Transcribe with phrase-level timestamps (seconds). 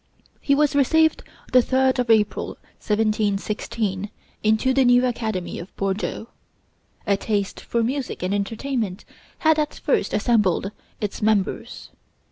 [0.39, 1.21] He was received
[1.51, 4.09] the 3d of April, 1716,
[4.41, 6.29] into the new academy of Bordeaux.
[7.05, 9.05] A taste for music and entertainment
[9.37, 11.91] had at first assembled its members.